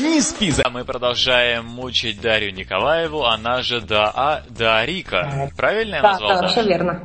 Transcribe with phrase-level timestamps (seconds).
[0.00, 0.68] Не спи, за...
[0.70, 5.50] Мы продолжаем мучить Дарью Николаеву, она же да, а, Дарика.
[5.56, 6.40] Правильно я Да, назвал?
[6.40, 7.04] да, все верно.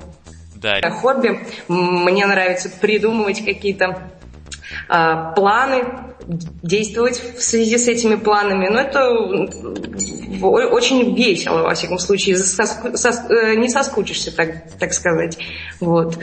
[0.55, 0.89] Дарья.
[0.89, 1.45] Хобби.
[1.67, 4.09] Мне нравится придумывать какие-то
[4.87, 5.83] планы,
[6.27, 8.67] действовать в связи с этими планами.
[8.69, 9.09] Но это
[10.41, 12.35] очень весело, во всяком случае.
[12.35, 15.37] Соску- сос- э, не соскучишься, так, так сказать.
[15.79, 16.17] Вот.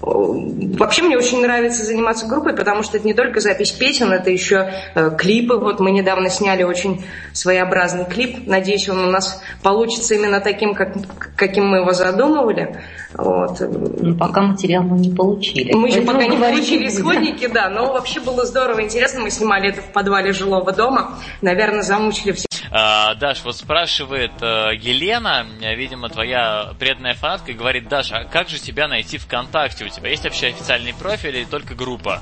[0.00, 4.72] Вообще мне очень нравится заниматься группой, потому что это не только запись песен, это еще
[4.94, 5.56] э, клипы.
[5.56, 8.46] Вот мы недавно сняли очень своеобразный клип.
[8.46, 10.94] Надеюсь, он у нас получится именно таким, как,
[11.36, 12.80] каким мы его задумывали.
[13.14, 13.60] Вот.
[13.60, 15.72] Ну, пока материал мы не получили.
[15.72, 19.20] Мы еще пока не получили исходники, да, но вообще было здорово, интересно.
[19.20, 21.18] Мы снимали это в подвале жилого дома.
[21.40, 22.46] Наверное, замучили все.
[22.72, 28.58] А, Даш, вот спрашивает э, Елена, видимо, твоя преданная фанатка, говорит, Даша, а как же
[28.58, 29.84] тебя найти ВКонтакте?
[29.84, 32.20] У тебя есть вообще официальный профиль или только группа?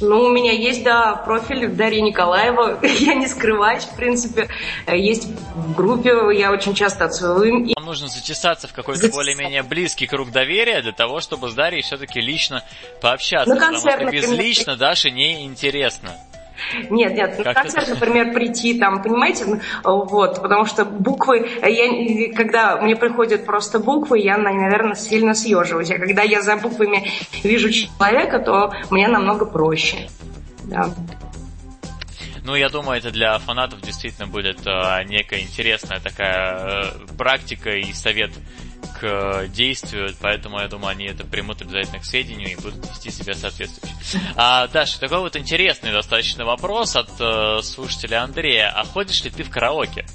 [0.00, 2.80] Ну, у меня есть, да, профиль Дарья Николаева.
[3.00, 4.48] Я не скрываюсь, в принципе.
[4.88, 7.74] Есть в группе, я очень часто от своего имени.
[7.76, 12.20] Вам нужно затесаться в какой-то более-менее близкий круг доверия для того, чтобы с Дарьей все-таки
[12.20, 12.64] лично
[13.00, 13.54] пообщаться.
[13.56, 16.16] Концерт, потому что без лично Даше неинтересно.
[16.90, 22.80] Нет, нет, на концерт, например, прийти там, понимаете, ну, вот, потому что буквы, я, когда
[22.80, 25.90] мне приходят просто буквы, я, наверное, сильно съеживаюсь.
[25.90, 27.10] А когда я за буквами
[27.42, 30.08] вижу человека, то мне намного проще.
[30.64, 30.90] Да.
[32.44, 37.92] Ну, я думаю, это для фанатов действительно будет э, некая интересная такая э, практика и
[37.92, 38.30] совет
[39.00, 43.34] к действию, поэтому я думаю, они это примут обязательно к сведению и будут вести себя
[43.34, 43.96] соответствующе.
[44.36, 48.70] А, Даша, такой вот интересный достаточно вопрос от э, слушателя Андрея.
[48.74, 50.06] А ходишь ли ты в караоке?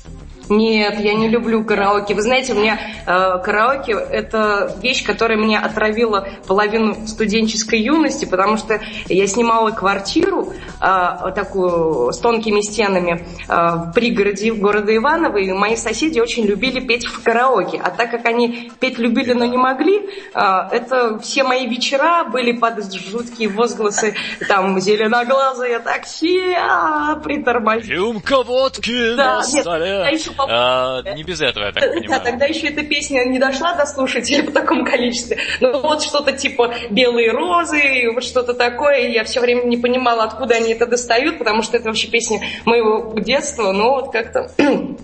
[0.49, 2.13] Нет, я не люблю караоке.
[2.13, 8.57] Вы знаете, у меня э, караоке это вещь, которая меня отравила половину студенческой юности, потому
[8.57, 15.51] что я снимала квартиру э, такую с тонкими стенами э, в пригороде города Иваново, и
[15.51, 17.81] мои соседи очень любили петь в караоке.
[17.83, 20.39] А так как они петь любили, но не могли, э,
[20.71, 24.15] это все мои вечера были под жуткие возгласы
[24.47, 27.91] там зеленоглазые такси, а, притормози.
[27.91, 32.21] Рюмка водки Да, на нет, я еще А, не без этого, я так Да, понимаю.
[32.23, 35.37] тогда еще эта песня не дошла до слушателей в таком количестве.
[35.61, 39.09] Ну вот что-то типа «Белые розы», вот что-то такое.
[39.09, 43.13] Я все время не понимала, откуда они это достают, потому что это вообще песня моего
[43.19, 43.71] детства.
[43.71, 44.51] Но вот как-то...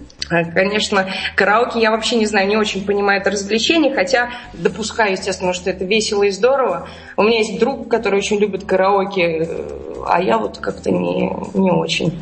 [0.54, 5.70] Конечно, караоке я вообще не знаю, не очень понимаю это развлечение, хотя допускаю, естественно, что
[5.70, 6.88] это весело и здорово.
[7.18, 9.46] У меня есть друг, который очень любит караоке,
[10.08, 12.18] а я вот как-то не, не очень.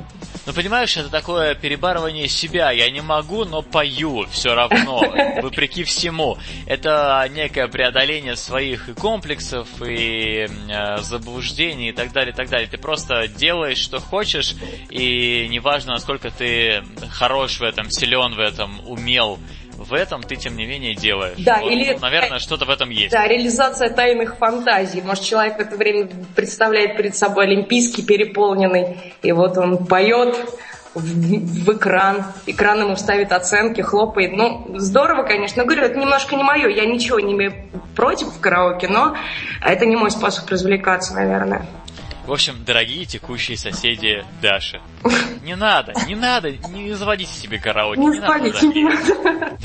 [0.50, 2.72] Ну, понимаешь, это такое перебарывание себя.
[2.72, 4.98] Я не могу, но пою все равно,
[5.44, 6.40] вопреки всему.
[6.66, 12.68] Это некое преодоление своих и комплексов, и э, заблуждений, и так далее, и так далее.
[12.68, 14.56] Ты просто делаешь, что хочешь,
[14.90, 19.38] и неважно, насколько ты хорош в этом, силен в этом, умел
[19.80, 21.38] в этом, ты, тем не менее, делаешь.
[21.40, 23.12] Да, Вот, или- ну, наверное, что-то в этом есть.
[23.12, 25.02] Да, реализация тайных фантазий.
[25.02, 30.36] Может, человек в это время представляет перед собой олимпийский переполненный, и вот он поет
[30.94, 34.34] в, в экран, экран ему ставит оценки, хлопает.
[34.34, 35.64] Ну, здорово, конечно.
[35.64, 36.68] Говорю, это немножко не мое.
[36.68, 37.54] Я ничего не имею
[37.96, 39.16] против в караоке, но
[39.64, 41.66] это не мой способ развлекаться, наверное.
[42.30, 44.80] В общем, дорогие текущие соседи Даши,
[45.42, 48.20] не надо, не надо, не заводите себе караоке, Не не
[48.84, 49.58] надо.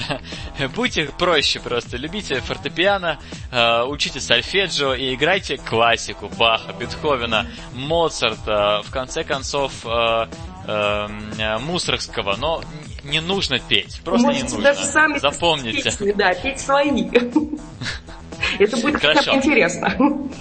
[0.59, 0.69] Да.
[0.69, 3.19] Будьте проще просто, любите фортепиано,
[3.53, 10.27] э, учите сольфеджио и играйте классику Баха, Бетховена, Моцарта, в конце концов э,
[10.67, 11.09] э,
[11.39, 12.63] э, Мусоргского, но
[13.05, 14.63] не нужно петь, просто не Можете нужно.
[14.63, 15.83] даже сами Запомните.
[15.83, 17.09] песни, да, петь свои.
[18.59, 19.35] Это будет Хорошо.
[19.35, 19.93] интересно.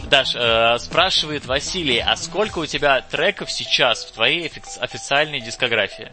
[0.09, 6.11] Даш, э, спрашивает Василий, а сколько у тебя треков сейчас в твоей офи- официальной дискографии?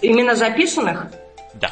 [0.00, 1.06] Именно записанных?
[1.54, 1.70] Да.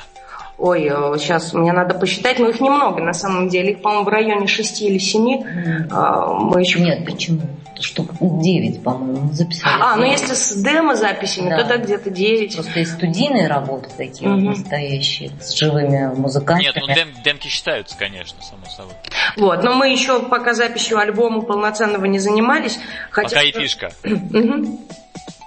[0.58, 0.82] Ой,
[1.18, 3.72] сейчас мне надо посчитать, но их немного на самом деле.
[3.72, 5.44] Их, по-моему, в районе шести или семи.
[5.90, 6.80] А, Мы еще...
[6.80, 7.42] Нет, почему?
[7.82, 9.74] Штук 9, по-моему, записали.
[9.80, 11.58] А, ну если с демо-записями, Да.
[11.62, 12.54] то да, где-то девять.
[12.54, 14.44] Просто есть студийные работы такие Мгм.
[14.50, 16.64] настоящие, с живыми музыкантами.
[16.66, 18.94] Нет, ну дем- демки считаются, конечно, само собой.
[19.36, 22.78] Вот, но мы еще пока записью альбома полноценного не занимались.
[23.10, 23.28] Хотя...
[23.36, 23.92] Пока и фишка.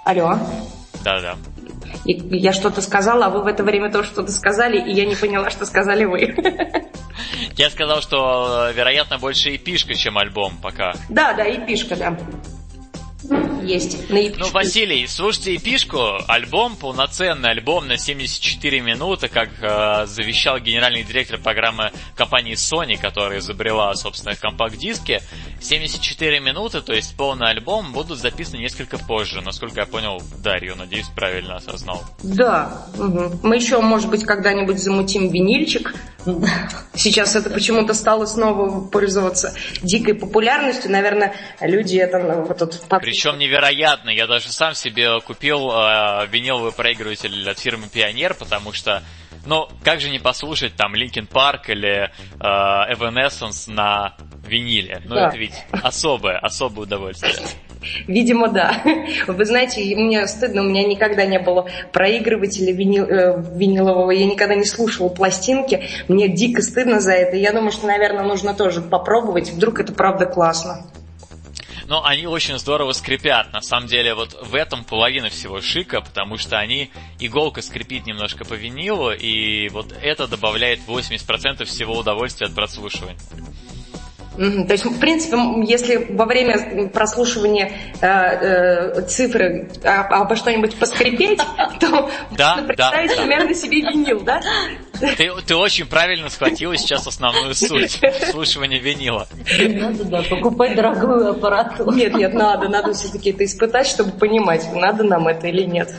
[0.04, 0.38] Алло.
[1.04, 1.36] Да-да.
[2.04, 5.14] И я что-то сказала, а вы в это время тоже что-то сказали, и я не
[5.14, 6.34] поняла, что сказали вы.
[7.56, 10.94] Я сказал, что, вероятно, больше эпишка, чем альбом пока.
[11.08, 12.16] Да, да, эпишка, да
[13.62, 20.58] есть на Ну, Василий, слушайте эпишку, альбом, полноценный альбом на 74 минуты, как э, завещал
[20.58, 25.20] генеральный директор программы компании Sony, которая изобрела, собственно, компакт-диски.
[25.60, 31.08] 74 минуты, то есть полный альбом, будут записаны несколько позже, насколько я понял Дарью, надеюсь,
[31.14, 32.04] правильно осознал.
[32.22, 33.40] Да, угу.
[33.42, 35.94] мы еще, может быть, когда-нибудь замутим винильчик.
[36.94, 40.90] Сейчас это почему-то стало снова пользоваться дикой популярностью.
[40.90, 42.80] Наверное, люди это ну, вот тут...
[43.16, 44.10] Причем невероятно.
[44.10, 49.02] Я даже сам себе купил э, виниловый проигрыватель от фирмы Пионер, потому что
[49.46, 54.16] ну, как же не послушать там Linkin Park или э, Evanescence на
[54.46, 55.00] виниле?
[55.06, 55.28] Ну, да.
[55.28, 57.32] это ведь особое, особое удовольствие.
[58.06, 58.82] Видимо, да.
[59.26, 64.56] Вы знаете, мне стыдно, у меня никогда не было проигрывателя винил, э, винилового, я никогда
[64.56, 65.88] не слушала пластинки.
[66.08, 67.36] Мне дико стыдно за это.
[67.36, 69.50] Я думаю, что, наверное, нужно тоже попробовать.
[69.50, 70.84] Вдруг это правда классно.
[71.88, 73.52] Но они очень здорово скрипят.
[73.52, 76.90] На самом деле, вот в этом половина всего шика, потому что они
[77.20, 83.16] иголка скрипит немножко по винилу, и вот это добавляет 80% всего удовольствия от прослушивания.
[84.36, 91.40] То есть, в принципе, если во время прослушивания э, э, цифры а, обо что-нибудь поскрипеть,
[91.80, 94.40] то да, можно представить да, примерно себе винил, да?
[95.16, 97.98] Ты, ты очень правильно схватила сейчас основную суть
[98.30, 99.26] слушания винила.
[99.58, 101.92] Надо, да, покупать дорогую аппаратуру.
[101.92, 105.94] Нет, нет, надо, надо все-таки это испытать, чтобы понимать, надо нам это или нет.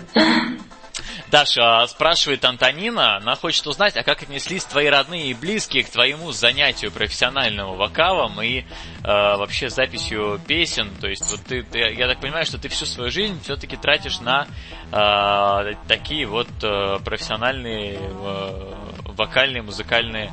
[1.29, 6.31] Даша, спрашивает Антонина, она хочет узнать, а как отнеслись твои родные и близкие к твоему
[6.31, 8.63] занятию профессиональным вокалом и э,
[9.03, 10.89] вообще записью песен?
[11.01, 14.21] То есть, вот ты, ты, я так понимаю, что ты всю свою жизнь все-таки тратишь
[14.21, 14.47] на
[14.91, 20.31] э, такие вот э, профессиональные э, вокальные, музыкальные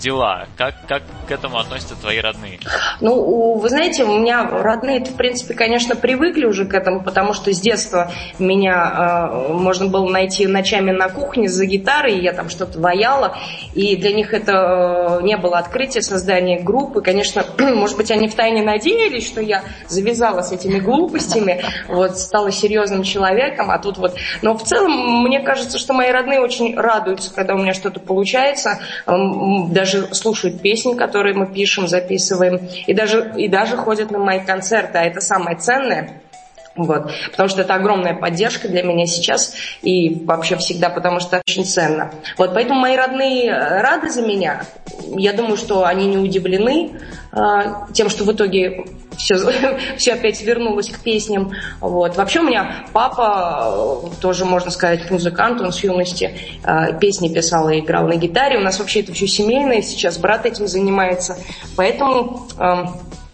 [0.00, 0.46] дела?
[0.56, 2.58] Как, как к этому относятся твои родные?
[3.00, 7.52] Ну, вы знаете, у меня родные, в принципе, конечно, привыкли уже к этому, потому что
[7.52, 12.48] с детства меня э, можно было найти ночами на кухне за гитарой, и я там
[12.48, 13.36] что-то ваяла,
[13.74, 17.02] и для них это э, не было открытие создания группы.
[17.02, 23.02] Конечно, может быть, они втайне надеялись, что я завязала с этими глупостями, вот, стала серьезным
[23.02, 24.16] человеком, а тут вот...
[24.42, 28.78] Но в целом, мне кажется, что мои родные очень радуются, когда у меня что-то получается,
[29.06, 34.40] даже даже слушают песни, которые мы пишем, записываем, и даже, и даже ходят на мои
[34.40, 36.22] концерты, а это самое ценное.
[36.76, 37.10] Вот.
[37.30, 42.12] Потому что это огромная поддержка для меня сейчас и вообще всегда, потому что очень ценно.
[42.38, 44.62] Вот, поэтому мои родные э, рады за меня.
[45.08, 46.92] Я думаю, что они не удивлены
[47.32, 47.38] э,
[47.92, 48.84] тем, что в итоге
[49.16, 49.36] все,
[49.96, 51.52] все опять вернулось к песням.
[51.80, 52.16] Вот.
[52.16, 57.68] Вообще у меня папа, э, тоже можно сказать, музыкант, он с юности э, песни писал
[57.68, 58.58] и играл на гитаре.
[58.58, 61.36] У нас вообще это все семейное, сейчас брат этим занимается.
[61.76, 62.84] Поэтому э,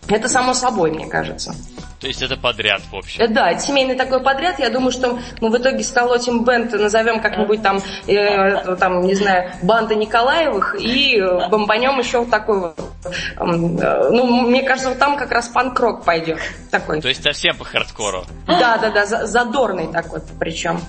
[0.09, 1.55] это само собой, мне кажется.
[2.00, 3.22] То есть это подряд, в общем.
[3.22, 4.58] Э, да, это семейный такой подряд.
[4.58, 9.50] Я думаю, что мы в итоге сколотим бенд, назовем как-нибудь там, э, там, не знаю,
[9.62, 11.20] банда Николаевых и
[11.50, 12.78] бомбанем еще вот такой вот.
[13.04, 16.38] Э, ну, мне кажется, вот там как раз панк-рок пойдет.
[16.70, 17.00] Такой.
[17.00, 18.25] То есть совсем по хардкору.
[18.46, 20.81] Да, да, да, задорный такой причем.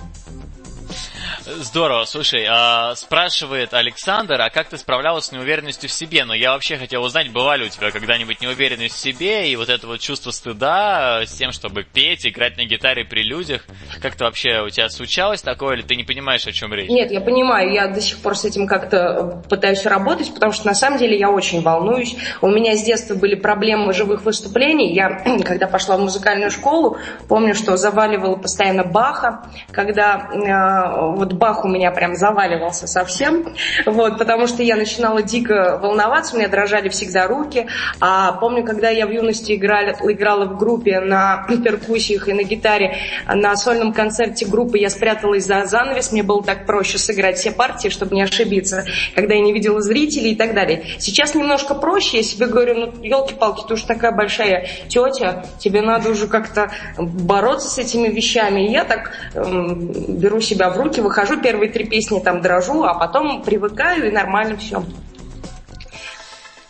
[1.56, 2.04] Здорово.
[2.04, 6.24] Слушай, а, спрашивает Александр, а как ты справлялась с неуверенностью в себе?
[6.24, 9.56] Но ну, я вообще хотел узнать, была ли у тебя когда-нибудь неуверенность в себе и
[9.56, 13.64] вот это вот чувство стыда с тем, чтобы петь, играть на гитаре при людях?
[14.02, 16.90] Как-то вообще у тебя случалось такое, или ты не понимаешь, о чем речь?
[16.90, 20.74] Нет, я понимаю, я до сих пор с этим как-то пытаюсь работать, потому что на
[20.74, 22.14] самом деле я очень волнуюсь.
[22.42, 24.92] У меня с детства были проблемы живых выступлений.
[24.92, 31.64] Я, когда пошла в музыкальную школу, помню, что заваливала постоянно Баха, когда э, вот Бах
[31.64, 33.54] у меня прям заваливался совсем,
[33.86, 37.66] вот, потому что я начинала дико волноваться, у меня дрожали всегда руки.
[38.00, 42.96] А помню, когда я в юности играли, играла в группе на перкуссиях и на гитаре,
[43.26, 47.88] на сольном концерте группы я спряталась за занавес, мне было так проще сыграть все партии,
[47.88, 50.84] чтобы не ошибиться, когда я не видела зрителей и так далее.
[50.98, 56.10] Сейчас немножко проще, я себе говорю, ну, елки-палки, ты уж такая большая тетя, тебе надо
[56.10, 58.66] уже как-то бороться с этими вещами.
[58.66, 62.84] И я так эм, беру себя в руки, выхожу хожу, первые три песни там дрожу,
[62.84, 64.82] а потом привыкаю и нормально все.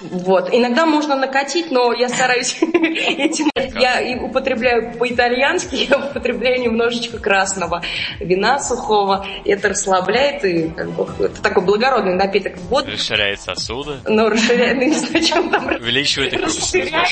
[0.01, 0.51] Вот.
[0.53, 3.51] Иногда можно накатить, но я стараюсь этим...
[3.55, 7.83] Я употребляю по-итальянски, я употребляю немножечко красного
[8.21, 9.27] вина сухого.
[9.45, 12.57] Это расслабляет, и как бы, это такой благородный напиток.
[12.69, 12.87] Вот.
[12.87, 13.97] Расширяет сосуды.
[14.07, 15.67] Ну, расширяет, ну, не знаю, чем там...
[15.81, 17.11] Увеличивает их способность.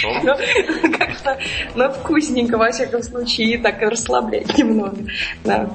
[0.96, 1.38] Как-то,
[1.74, 4.96] но вкусненько, во всяком случае, и так расслабляет немного.
[5.42, 5.70] Да.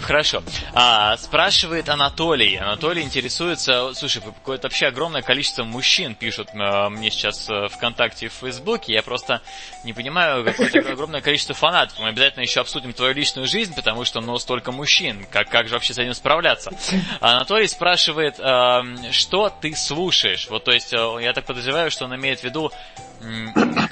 [0.00, 0.42] Хорошо.
[0.74, 2.56] А, спрашивает Анатолий.
[2.56, 8.28] Анатолий интересуется, слушай, какое-то вообще огромное количество мужчин пишут э, мне сейчас э, ВКонтакте и
[8.28, 8.92] в Фейсбуке.
[8.92, 9.40] Я просто
[9.84, 11.98] не понимаю, какое-то огромное количество фанатов.
[11.98, 15.26] Мы обязательно еще обсудим твою личную жизнь, потому что, ну, столько мужчин.
[15.30, 16.72] Как, как же вообще с этим справляться?
[17.20, 20.48] Анатолий спрашивает, э, что ты слушаешь?
[20.48, 22.70] Вот, то есть, э, я так подозреваю, что он имеет в виду,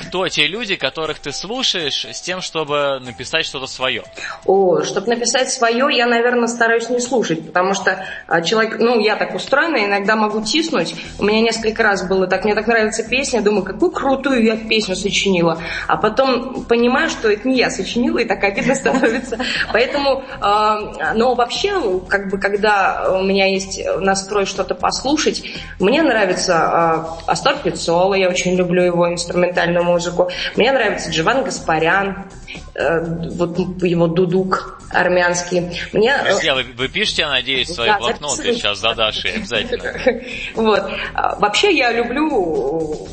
[0.07, 4.05] кто те люди, которых ты слушаешь, с тем, чтобы написать что-то свое?
[4.45, 9.17] О, чтобы написать свое, я, наверное, стараюсь не слушать, потому что а, человек, ну, я
[9.17, 10.95] так устроена, иногда могу тиснуть.
[11.19, 14.95] У меня несколько раз было так, мне так нравится песня, думаю, какую крутую я песню
[14.95, 15.61] сочинила.
[15.89, 19.39] А потом понимаю, что это не я сочинила, и так обидно становится.
[19.73, 25.43] Поэтому, а, но вообще, как бы, когда у меня есть настрой что-то послушать,
[25.81, 30.31] мне нравится а, Астор Пиццола, я очень люблю его инструментальную музыку.
[30.57, 32.27] Мне нравится Джован Гаспарян,
[32.75, 33.05] э,
[33.35, 35.71] вот его дудук армянский.
[35.93, 36.11] Мне...
[36.11, 38.59] Э, Друзья, вы, вы пишете, я надеюсь, свои да, блокноты записывай.
[38.59, 39.93] сейчас задашь обязательно.
[40.55, 40.83] Вот.
[41.15, 43.09] А, вообще я люблю,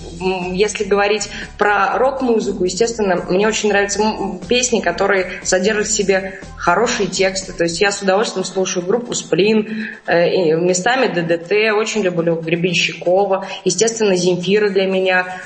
[0.52, 4.02] если говорить про рок-музыку, естественно, мне очень нравятся
[4.48, 7.54] песни, которые содержат в себе хорошие тексты.
[7.54, 13.48] То есть я с удовольствием слушаю группу Сплин, э, местами ДДТ, очень люблю Гребенщикова.
[13.66, 15.42] Естественно, Земфира для меня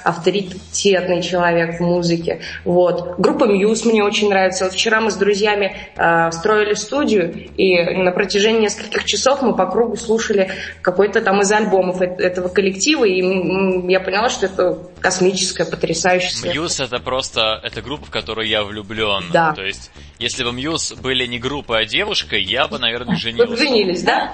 [0.47, 2.41] авторитетный человек в музыке.
[2.63, 3.15] Вот.
[3.17, 4.65] Группа Мьюз мне очень нравится.
[4.65, 9.65] Вот вчера мы с друзьями э, строили студию, и на протяжении нескольких часов мы по
[9.65, 10.51] кругу слушали
[10.81, 16.51] какой-то там из альбомов этого коллектива, и я поняла, что это космическое, потрясающее.
[16.51, 19.25] Мьюз это просто, это группа, в которую я влюблен.
[19.31, 19.53] Да.
[19.53, 23.47] То есть, если бы Мьюз были не группой, а девушкой, я бы, наверное, женился.
[23.47, 24.33] Вы женились, да?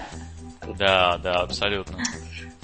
[0.78, 1.98] Да, да, абсолютно.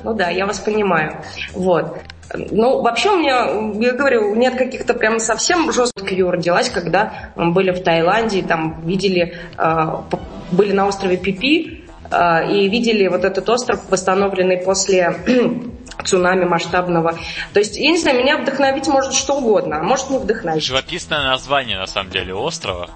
[0.03, 1.21] Ну да, я вас понимаю.
[1.53, 1.97] Вот.
[2.33, 3.47] Ну, вообще у меня,
[3.79, 6.11] я говорю, нет каких-то прям совсем жестких.
[6.11, 10.03] Я родилась, когда были в Таиланде, там видели, а,
[10.51, 15.15] были на острове Пипи, а, и видели вот этот остров, восстановленный после
[16.05, 17.17] цунами масштабного.
[17.53, 20.63] То есть, я не знаю, меня вдохновить может что угодно, а может не вдохновить.
[20.63, 22.89] Живописное название, на самом деле, острова.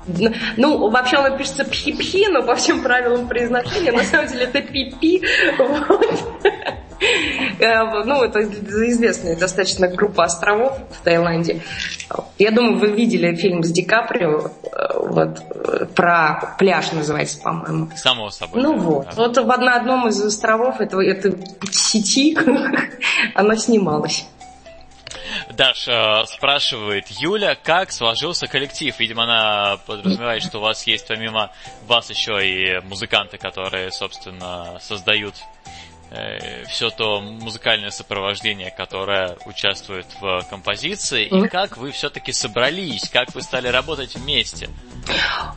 [0.57, 5.23] Ну, вообще оно пишется пхи-пхи, но по всем правилам произношения, на самом деле это пипи.
[5.57, 6.05] Вот.
[7.59, 11.61] Э, ну, это известная достаточно группа островов в Таиланде.
[12.37, 15.39] Я думаю, вы видели фильм с Ди Каприо, э, вот,
[15.95, 17.89] про пляж называется, по-моему.
[17.95, 18.61] Само собой.
[18.61, 19.07] Ну вот.
[19.07, 19.11] Да.
[19.15, 21.35] Вот в одном из островов этого, этой
[21.71, 22.37] сети
[23.35, 24.25] оно снималось.
[25.51, 28.97] Даша спрашивает Юля, как сложился коллектив?
[28.99, 31.51] Видимо, она подразумевает, что у вас есть помимо
[31.85, 35.35] вас еще и музыканты, которые, собственно, создают
[36.15, 41.45] Э, все то музыкальное сопровождение, которое участвует в композиции, mm-hmm.
[41.45, 44.69] и как вы все-таки собрались, как вы стали работать вместе?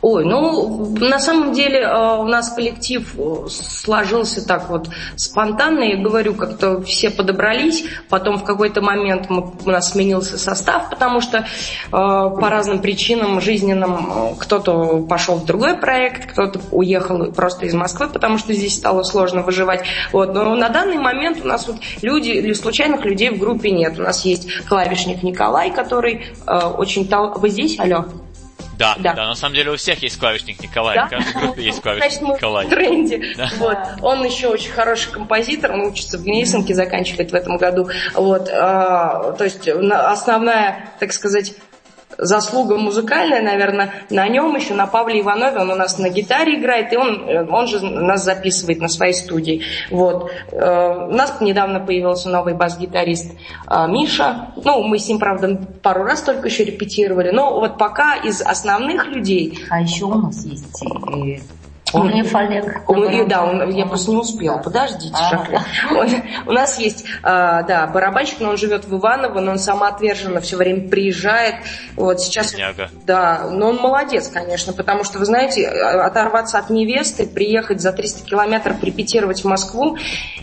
[0.01, 5.97] Ой, ну, на самом деле э, у нас коллектив э, сложился так вот спонтанно, я
[5.97, 11.47] говорю, как-то все подобрались, потом в какой-то момент мы, у нас сменился состав, потому что
[11.91, 18.39] по разным причинам жизненным кто-то пошел в другой проект, кто-то уехал просто из Москвы, потому
[18.39, 19.83] что здесь стало сложно выживать.
[20.11, 23.99] Вот, но на данный момент у нас вот люди или случайных людей в группе нет.
[23.99, 27.37] У нас есть клавишник Николай, который э, очень тал...
[27.37, 27.79] Вы здесь?
[27.79, 28.05] Алло?
[28.77, 31.07] Да, да, да, на самом деле у всех есть клавишник Николай, да?
[31.07, 32.65] в каждой группе есть клавишник Значит, Николай.
[32.67, 33.33] В тренде.
[33.35, 33.49] Да.
[33.57, 33.77] Вот.
[34.01, 37.89] Он еще очень хороший композитор, он учится в Гнесинке, заканчивает в этом году.
[38.13, 38.49] Вот.
[38.49, 41.55] А, то есть основная, так сказать,
[42.17, 46.93] заслуга музыкальная, наверное, на нем еще, на Павле Иванове, он у нас на гитаре играет,
[46.93, 49.63] и он, э, он же нас записывает на своей студии.
[49.91, 50.31] Вот.
[50.51, 53.33] Э, у нас недавно появился новый бас-гитарист
[53.69, 58.15] э, Миша, ну, мы с ним, правда, пару раз только еще репетировали, но вот пока
[58.15, 59.59] из основных людей...
[59.69, 60.65] А еще у нас есть
[61.93, 62.83] Умнев Олег.
[62.87, 64.57] Он, да, он, я просто не успела.
[64.57, 65.45] Подождите, а,
[65.91, 66.07] он,
[66.45, 70.57] У нас есть, а, да, барабанщик, но он живет в Иваново, но он самоотверженно все
[70.57, 71.55] время приезжает.
[71.95, 72.51] Вот сейчас...
[72.51, 72.89] Бедняга.
[73.05, 78.25] Да, но он молодец, конечно, потому что, вы знаете, оторваться от невесты, приехать за 300
[78.25, 79.97] километров, репетировать в Москву,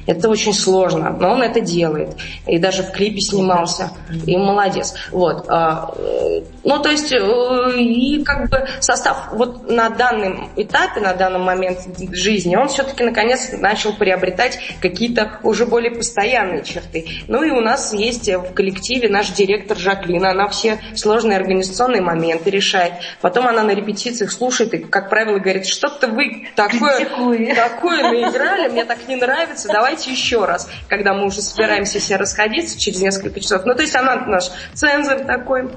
[0.07, 2.17] это очень сложно, но он это делает.
[2.47, 3.91] И даже в клипе снимался.
[4.27, 4.95] И молодец.
[5.11, 5.47] Вот.
[5.49, 11.15] А, э, ну, то есть, э, и как бы состав вот на данном этапе, на
[11.15, 11.81] данном момент
[12.13, 17.07] жизни, он все-таки наконец начал приобретать какие-то уже более постоянные черты.
[17.29, 22.51] Ну и у нас есть в коллективе наш директор Жаклина, она все сложные организационные моменты
[22.51, 22.95] решает.
[23.21, 28.85] Потом она на репетициях слушает и, как правило, говорит, что-то вы такое, такое наиграли, мне
[28.85, 33.65] так не нравится, давайте еще раз, когда мы уже собираемся все расходиться через несколько часов.
[33.65, 35.71] Ну, то есть она наш цензор такой,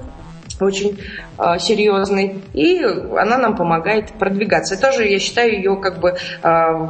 [0.60, 1.00] очень
[1.38, 4.76] э, серьезный, и она нам помогает продвигаться.
[4.76, 6.88] И тоже я считаю ее как бы э,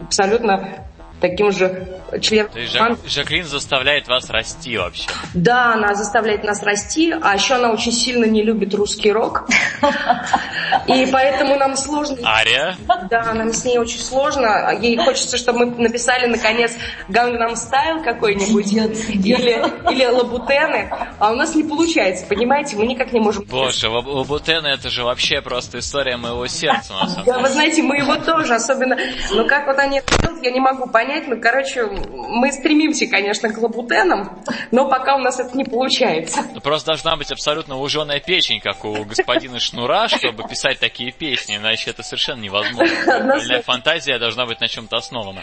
[0.00, 0.87] абсолютно
[1.20, 5.08] таким же членом То есть Жак, Жаклин заставляет вас расти вообще.
[5.34, 9.48] Да, она заставляет нас расти, а еще она очень сильно не любит русский рок.
[10.86, 12.16] И поэтому нам сложно...
[12.24, 12.76] Ария?
[13.10, 14.72] Да, нам с ней очень сложно.
[14.80, 16.72] Ей хочется, чтобы мы написали, наконец,
[17.08, 22.76] Gangnam Style какой-нибудь или, или Лабутены, а у нас не получается, понимаете?
[22.76, 23.44] Мы никак не можем...
[23.44, 27.36] Боже, Лабутены это же вообще просто история моего сердца, на самом деле.
[27.36, 28.96] Да, вы знаете, мы его тоже, особенно...
[29.32, 30.00] Но как вот они
[30.38, 31.28] делают, я не могу понять.
[31.28, 36.44] Ну, короче, мы стремимся, конечно, к лабутенам, но пока у нас это не получается.
[36.54, 41.56] Ну, просто должна быть абсолютно уженая печень, как у господина Шнура, чтобы писать такие песни,
[41.56, 43.40] иначе это совершенно невозможно.
[43.40, 45.42] Для фантазия должна быть на чем-то основана.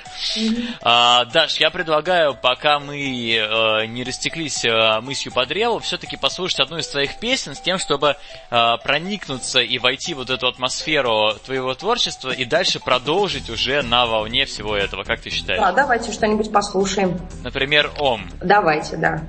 [0.82, 6.60] А, Даш, я предлагаю, пока мы э, не растеклись э, мыслью по древу, все-таки послушать
[6.60, 8.16] одну из твоих песен с тем, чтобы
[8.50, 14.06] э, проникнуться и войти в вот эту атмосферу твоего творчества и дальше продолжить уже на
[14.06, 14.85] волне всего этого.
[15.06, 15.62] Как ты считаешь?
[15.62, 17.20] Да, давайте что-нибудь послушаем.
[17.44, 18.30] Например, Ом.
[18.42, 19.22] Давайте, да.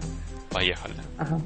[0.50, 0.94] Поехали.
[1.18, 1.40] Ага.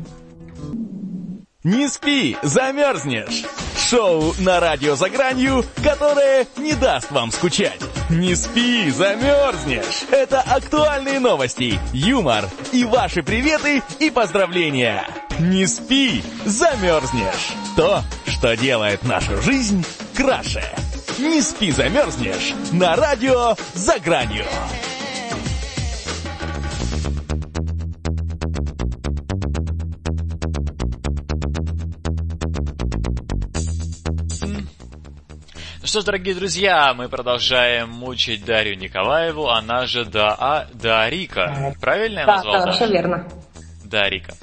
[1.62, 3.44] Не спи, замерзнешь.
[3.76, 7.80] Шоу на радио за гранью, которое не даст вам скучать.
[8.08, 10.04] Не спи, замерзнешь.
[10.10, 15.04] Это актуальные новости, юмор и ваши приветы и поздравления.
[15.38, 17.52] Не спи, замерзнешь.
[17.76, 19.84] То, что делает нашу жизнь
[20.16, 20.64] краше.
[21.20, 22.54] Не спи, замерзнешь.
[22.72, 24.46] На радио за гранью.
[35.90, 41.74] что ж, дорогие друзья, мы продолжаем мучить Дарью Николаеву, она же да, а, Дарика.
[41.80, 42.64] Правильно я да, назвал?
[42.64, 43.26] Да, все верно.
[43.90, 44.36] Да, Рика.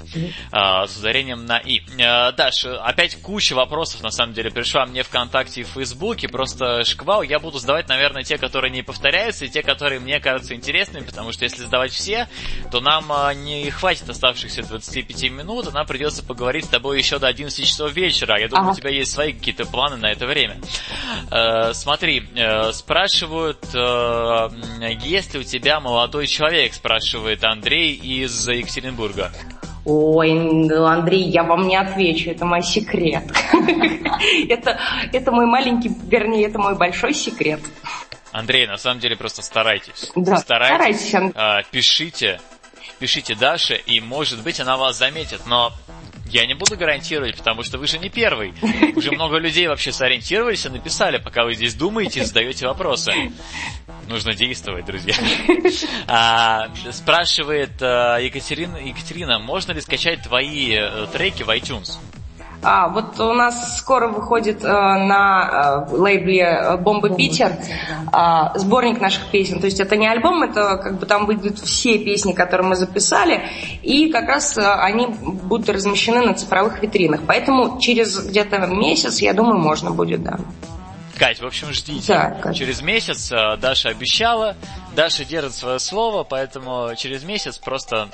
[0.52, 1.80] А, с ударением на «и».
[2.02, 6.28] А, Даш, опять куча вопросов, на самом деле, пришла мне ВКонтакте и в Фейсбуке.
[6.28, 7.22] Просто шквал.
[7.22, 11.32] Я буду задавать, наверное, те, которые не повторяются, и те, которые мне кажутся интересными, потому
[11.32, 12.28] что если задавать все,
[12.70, 17.18] то нам а, не хватит оставшихся 25 минут, а нам придется поговорить с тобой еще
[17.18, 18.38] до 11 часов вечера.
[18.38, 18.72] Я думаю, ага.
[18.72, 20.58] у тебя есть свои какие-то планы на это время.
[21.30, 24.50] А, смотри, а, спрашивают, а,
[25.02, 29.32] есть ли у тебя молодой человек, спрашивает Андрей из Екатеринбурга.
[29.84, 30.32] Ой,
[30.70, 33.24] Андрей, я вам не отвечу, это мой секрет.
[34.48, 34.78] это,
[35.12, 37.60] это мой маленький, вернее, это мой большой секрет.
[38.32, 40.12] Андрей, на самом деле просто старайтесь.
[40.14, 41.08] Да, старайтесь.
[41.08, 41.32] старайтесь.
[41.34, 42.40] А, пишите,
[42.98, 45.72] пишите Даше, и может быть она вас заметит, но
[46.30, 48.54] я не буду гарантировать, потому что вы же не первый.
[48.96, 53.12] Уже много людей вообще сориентировались и написали, пока вы здесь думаете и задаете вопросы.
[54.08, 55.14] Нужно действовать, друзья.
[56.06, 61.98] А, спрашивает а, Екатерина, Екатерина, можно ли скачать твои э, треки в iTunes?
[62.60, 69.00] А, вот у нас скоро выходит э, на э, лейбле э, «Бомба Питер» э, сборник
[69.00, 69.60] наших песен.
[69.60, 73.42] То есть это не альбом, это как бы там выйдут все песни, которые мы записали,
[73.82, 77.20] и как раз э, они будут размещены на цифровых витринах.
[77.26, 80.38] Поэтому через где-то месяц, я думаю, можно будет, да.
[81.16, 82.12] Кать, в общем, ждите.
[82.12, 84.56] Да, через месяц э, Даша обещала,
[84.96, 88.08] Даша держит свое слово, поэтому через месяц просто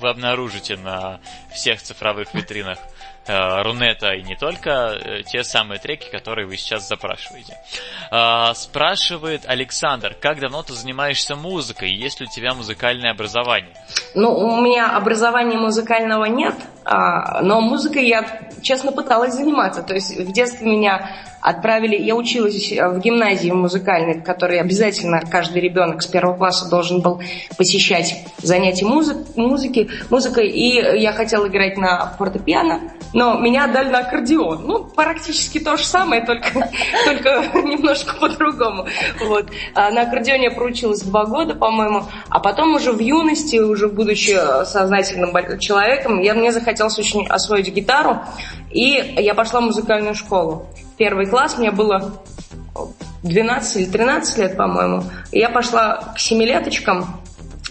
[0.00, 1.20] вы обнаружите на
[1.52, 2.78] всех цифровых витринах
[3.28, 7.58] Рунета и не только, э, те самые треки, которые вы сейчас запрашиваете.
[8.10, 13.74] Э, спрашивает Александр, как давно ты занимаешься музыкой, есть ли у тебя музыкальное образование?
[14.14, 19.82] Ну, у меня образования музыкального нет, а, но музыкой я, честно, пыталась заниматься.
[19.82, 26.02] То есть в детстве меня отправили, я училась в гимназии музыкальной, которой обязательно каждый ребенок
[26.02, 27.20] с первого класса должен был
[27.56, 34.00] посещать занятия музык, музыки, музыкой, и я хотела играть на фортепиано, но меня отдали на
[34.00, 34.66] аккордеон.
[34.66, 36.48] Ну, практически то же самое, только,
[37.04, 38.86] только немножко по-другому.
[39.24, 39.46] Вот.
[39.74, 44.36] А на аккордеоне я проучилась два года, по-моему, а потом уже в юности, уже будучи
[44.64, 48.20] сознательным человеком, я, мне захотелось очень освоить гитару,
[48.70, 50.66] и я пошла в музыкальную школу
[50.96, 52.22] первый класс, мне было
[53.22, 55.04] 12 или 13 лет, по-моему.
[55.32, 57.22] Я пошла к семилеточкам,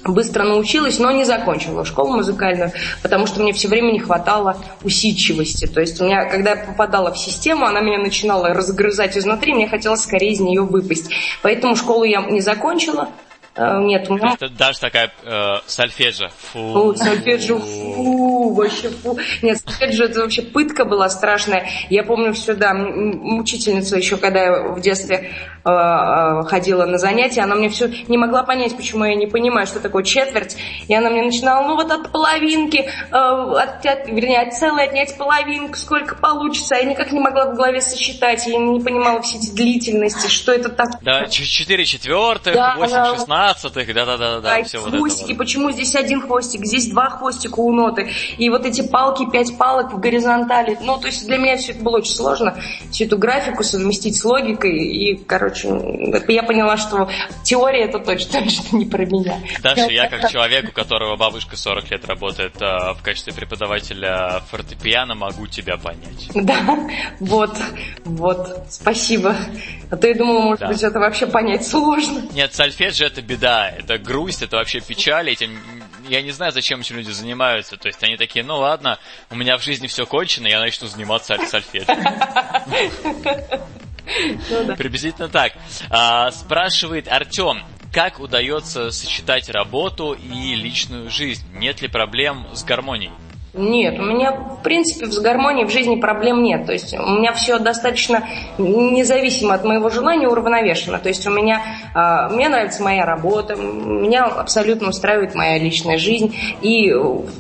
[0.04, 5.66] быстро научилась, но не закончила школу музыкальную, потому что мне все время не хватало усидчивости.
[5.66, 9.68] То есть у меня, когда я попадала в систему, она меня начинала разгрызать изнутри, мне
[9.68, 11.12] хотелось скорее из нее выпасть.
[11.42, 13.10] Поэтому школу я не закончила,
[13.56, 14.36] Э, нет, у меня...
[14.58, 16.30] Даже такая э, сольфеджа.
[16.52, 16.74] Фу.
[16.74, 19.18] Фу, сольфеджа, фу, вообще фу.
[19.42, 21.68] Нет, сальфеджа это вообще пытка была страшная.
[21.90, 25.32] Я помню все, да, мучительница еще, когда я в детстве
[25.64, 29.68] э, э, ходила на занятия, она мне все не могла понять, почему я не понимаю,
[29.68, 30.58] что такое четверть.
[30.88, 35.78] И она мне начинала, ну вот от половинки, от, от, вернее, от целой отнять половинку,
[35.78, 36.76] сколько получится.
[36.76, 40.52] А я никак не могла в голове сосчитать, я не понимала все эти длительности, что
[40.52, 41.02] это так.
[41.02, 43.45] Да, четыре четвертых, восемь, шестнадцать.
[43.54, 44.42] 16-х, да-да-да.
[44.42, 44.64] да.
[44.64, 49.30] Хвостики, вот почему здесь один хвостик, здесь два хвостика у ноты, и вот эти палки,
[49.30, 50.78] пять палок в горизонтали.
[50.82, 52.58] Ну, то есть для меня все это было очень сложно,
[52.92, 55.70] всю эту графику совместить с логикой, и, короче,
[56.28, 57.10] я поняла, что
[57.44, 59.40] теория это точно, точно не про меня.
[59.62, 65.16] Даша, я как человек, у которого бабушка 40 лет работает а, в качестве преподавателя фортепиано,
[65.16, 66.30] могу тебя понять.
[66.34, 66.78] Да,
[67.20, 67.58] вот,
[68.04, 69.36] вот, спасибо.
[69.90, 70.68] А то я думала, может да.
[70.68, 72.24] быть, это вообще понять сложно.
[72.34, 75.60] Нет, сольфеджио это беда, это грусть, это вообще печаль, этим
[76.08, 77.78] я не знаю, зачем эти люди занимаются.
[77.78, 81.38] То есть они такие, ну ладно, у меня в жизни все кончено, я начну заниматься
[81.38, 81.96] сольфеджио.
[84.50, 85.54] Ну Приблизительно так.
[85.90, 91.44] А, спрашивает Артем, как удается сочетать работу и личную жизнь?
[91.54, 93.12] Нет ли проблем с гармонией?
[93.58, 96.66] Нет, у меня, в принципе, с гармонией в жизни проблем нет.
[96.66, 101.00] То есть у меня все достаточно независимо от моего желания уравновешено.
[101.00, 101.62] То есть у меня,
[101.94, 106.36] э, мне нравится моя работа, меня абсолютно устраивает моя личная жизнь.
[106.62, 106.94] И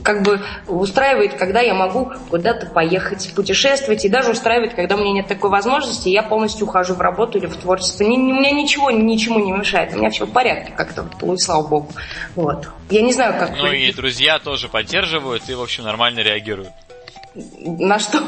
[0.03, 4.05] как бы устраивает, когда я могу куда-то поехать, путешествовать.
[4.05, 7.47] И даже устраивает, когда у меня нет такой возможности, я полностью ухожу в работу или
[7.47, 8.05] в творчество.
[8.05, 9.93] Ни, у меня ничего ничему не мешает.
[9.93, 11.05] У меня все в порядке как-то,
[11.37, 11.89] слава богу.
[12.35, 12.69] Вот.
[12.89, 13.57] Я не знаю, как...
[13.57, 16.71] Ну и друзья тоже поддерживают, и, в общем, нормально нормально реагируют.
[17.35, 18.19] На что?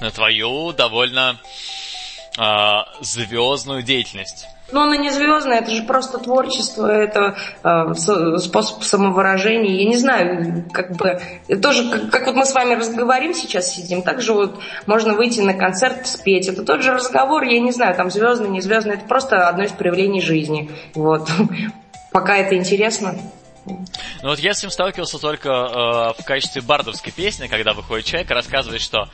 [0.00, 1.36] На твою довольно
[2.38, 4.46] а, звездную деятельность.
[4.72, 9.82] Ну, она не звездная, это же просто творчество, это э, способ самовыражения.
[9.82, 11.20] Я не знаю, как бы
[11.62, 15.40] тоже, как, как вот мы с вами разговорим сейчас сидим, так же вот можно выйти
[15.40, 16.48] на концерт, спеть.
[16.48, 19.72] Это тот же разговор, я не знаю, там звездный, не звездный, это просто одно из
[19.72, 20.70] проявлений жизни.
[20.94, 21.28] Вот.
[22.10, 23.14] Пока это интересно.
[23.66, 28.30] Ну вот я с ним сталкивался только э, в качестве бардовской песни, когда выходит человек
[28.30, 29.08] и рассказывает, что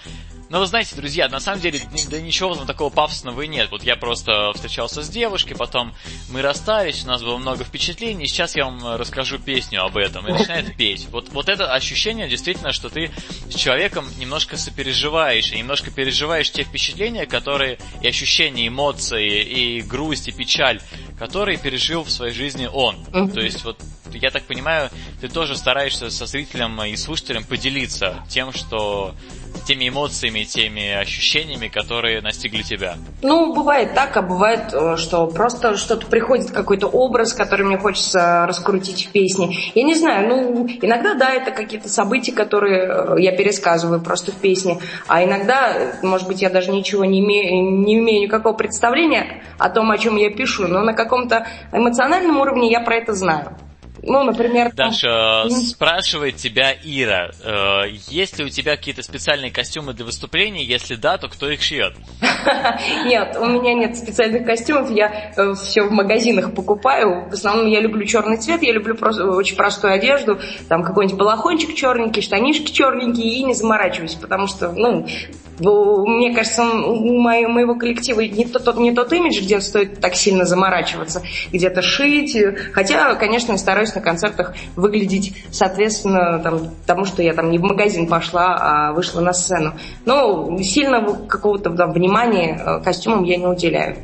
[0.50, 3.70] ну, вы знаете, друзья, на самом деле, да ничего там такого пафосного и нет.
[3.70, 5.94] Вот я просто встречался с девушкой, потом
[6.28, 10.26] мы расстались, у нас было много впечатлений, сейчас я вам расскажу песню об этом.
[10.26, 11.06] И начинает петь.
[11.12, 13.12] Вот, вот это ощущение действительно, что ты
[13.48, 20.26] с человеком немножко сопереживаешь, и немножко переживаешь те впечатления, которые, и ощущения, эмоции, и грусть,
[20.26, 20.80] и печаль,
[21.16, 23.04] которые пережил в своей жизни он.
[23.06, 23.80] То есть вот
[24.12, 29.14] я так понимаю, ты тоже стараешься со зрителем и слушателем поделиться тем, что
[29.66, 32.94] теми эмоциями, теми ощущениями, которые настигли тебя?
[33.22, 38.46] Ну, бывает так, а бывает, э, что просто что-то приходит, какой-то образ, который мне хочется
[38.46, 39.56] раскрутить в песне.
[39.74, 44.36] Я не знаю, ну, иногда, да, это какие-то события, которые э, я пересказываю просто в
[44.36, 49.70] песне, а иногда, может быть, я даже ничего не имею, не имею никакого представления о
[49.70, 53.56] том, о чем я пишу, но на каком-то эмоциональном уровне я про это знаю.
[54.02, 54.72] Ну, например...
[54.72, 55.50] Даша, там...
[55.50, 60.64] спрашивает тебя Ира, э, есть ли у тебя какие-то специальные костюмы для выступлений?
[60.64, 61.94] Если да, то кто их шьет?
[63.04, 67.28] Нет, у меня нет специальных костюмов, я э, все в магазинах покупаю.
[67.28, 71.74] В основном я люблю черный цвет, я люблю просто очень простую одежду, там какой-нибудь балахончик
[71.74, 75.06] черненький, штанишки черненькие и не заморачиваюсь, потому что, ну,
[75.58, 81.22] мне кажется, у моего коллектива не тот, не тот имидж, где стоит так сильно заморачиваться,
[81.52, 82.36] где-то шить.
[82.72, 88.06] Хотя, конечно, стараюсь на концертах выглядеть соответственно там, тому, что я там не в магазин
[88.06, 89.74] пошла, а вышла на сцену.
[90.04, 93.96] Но сильно какого-то там, внимания э, костюмам я не уделяю.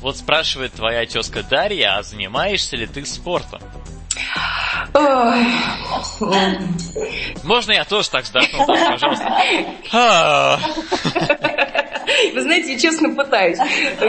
[0.00, 3.60] Вот спрашивает твоя тезка Дарья, а занимаешься ли ты спортом?
[7.44, 9.42] Можно я тоже так вздохну, пожалуйста?
[12.34, 13.58] Вы знаете, я честно пытаюсь.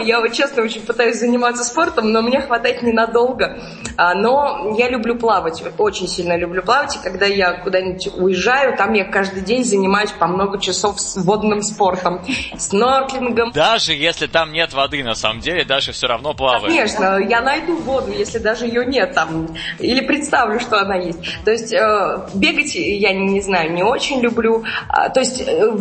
[0.04, 3.58] Я вот честно очень пытаюсь заниматься спортом, но мне хватает ненадолго.
[3.96, 6.96] А, но я люблю плавать, очень сильно люблю плавать.
[6.96, 11.62] И когда я куда-нибудь уезжаю, там я каждый день занимаюсь по много часов с водным
[11.62, 12.24] спортом,
[12.56, 13.52] снорклингом.
[13.52, 16.68] Даже если там нет воды, на самом деле, даже все равно плаваю.
[16.68, 19.48] Конечно, я найду воду, если даже ее нет там.
[19.78, 21.18] Или представлю, что она есть.
[21.44, 24.64] То есть э, бегать я не знаю, не очень люблю.
[24.88, 25.76] А, то есть э,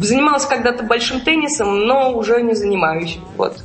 [0.00, 3.18] занималась когда-то большим теннисом, но уже не занимаюсь.
[3.36, 3.62] Вот.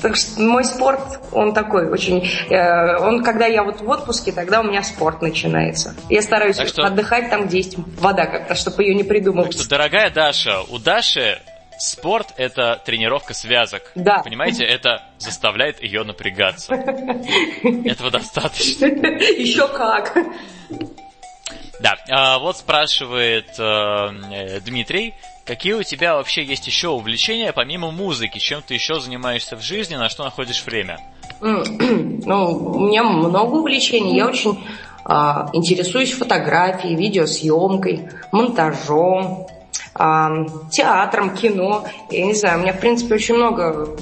[0.00, 1.00] Так что мой спорт,
[1.32, 2.26] он такой очень...
[2.48, 5.94] Э, он, когда я вот в отпуске, тогда у меня спорт начинается.
[6.08, 6.82] Я стараюсь что...
[6.84, 9.52] отдыхать там, где есть вода как-то, чтобы ее не придумывать.
[9.52, 11.38] Так что, дорогая Даша, у Даши
[11.78, 13.92] спорт– это тренировка связок.
[13.94, 14.20] Да.
[14.22, 16.74] Понимаете, это заставляет ее напрягаться.
[17.84, 18.86] Этого достаточно.
[18.86, 20.16] Еще как.
[21.80, 25.14] Да, а вот спрашивает э, Дмитрий,
[25.46, 28.38] какие у тебя вообще есть еще увлечения помимо музыки?
[28.38, 30.98] Чем ты еще занимаешься в жизни, на что находишь время?
[31.40, 34.14] Ну, у меня много увлечений.
[34.14, 34.62] Я очень
[35.06, 39.46] а, интересуюсь фотографией, видеосъемкой, монтажом,
[40.70, 41.86] театром, кино.
[42.10, 43.96] Я не знаю, у меня, в принципе, очень много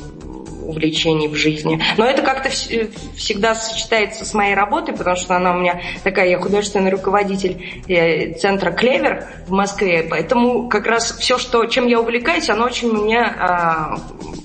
[0.69, 1.81] увлечений в жизни.
[1.97, 6.39] Но это как-то всегда сочетается с моей работой, потому что она у меня такая, я
[6.39, 12.51] художественный руководитель э, центра Клевер в Москве, поэтому как раз все, что, чем я увлекаюсь,
[12.51, 13.97] оно очень мне а,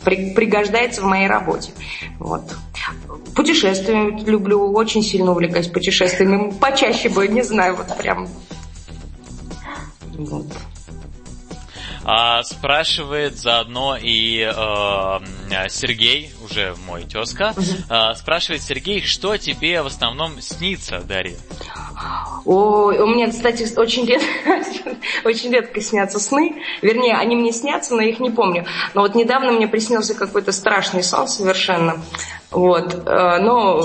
[0.03, 1.71] при, пригождается в моей работе.
[2.19, 2.55] Вот.
[3.35, 6.53] Путешествия люблю, очень сильно увлекаюсь путешествиями.
[6.59, 8.27] Почаще бы, не знаю, вот прям...
[10.17, 10.47] Вот.
[12.05, 19.87] А, спрашивает заодно и э, Сергей, уже мой тезка, э, спрашивает Сергей, что тебе в
[19.87, 21.37] основном снится, Дарья?
[22.45, 24.27] Ой, у меня, кстати, очень редко,
[25.25, 26.61] очень редко снятся сны.
[26.81, 28.65] Вернее, они мне снятся, но я их не помню.
[28.93, 32.01] Но вот недавно мне приснился какой-то страшный сон совершенно.
[32.51, 33.07] Вот.
[33.07, 33.81] Э, но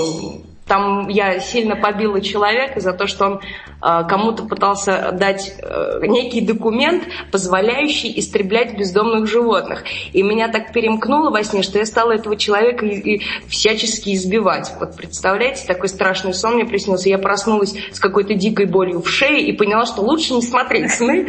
[0.69, 3.41] там я сильно побила человека за то, что он
[3.81, 9.83] э, кому-то пытался дать э, некий документ, позволяющий истреблять бездомных животных.
[10.13, 14.71] И меня так перемкнуло во сне, что я стала этого человека и, и всячески избивать.
[14.79, 17.09] Вот представляете, такой страшный сон мне приснился.
[17.09, 21.27] Я проснулась с какой-то дикой болью в шее и поняла, что лучше не смотреть сны.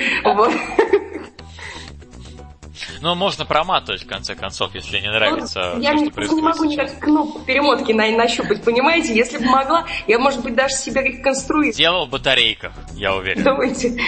[3.01, 5.73] Но можно проматывать, в конце концов, если не нравится.
[5.77, 9.15] Ну, я не, что не могу никак кнопку перемотки на, нащупать, понимаете?
[9.15, 11.77] Если бы могла, я, может быть, даже себя реконструировала.
[11.77, 13.43] Дело в батарейках, я уверен.
[13.43, 13.99] Давайте.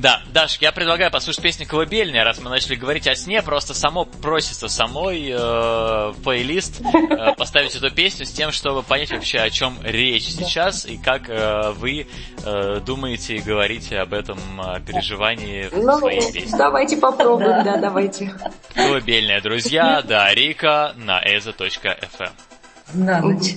[0.00, 4.06] Да, Даш, я предлагаю послушать песню «Колыбельная», раз мы начали говорить о сне, просто само
[4.06, 9.76] просится самой э, плейлист э, поставить эту песню с тем, чтобы понять вообще, о чем
[9.82, 12.06] речь сейчас и как э, вы
[12.42, 16.56] э, думаете и говорите об этом э, переживании в ну, своей песне.
[16.56, 18.32] Давайте попробуем, да, давайте.
[18.74, 22.30] «Колыбельная», друзья, да, Рика на eza.fm.
[22.94, 23.56] На ночь.